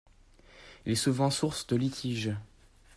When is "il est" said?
0.87-0.95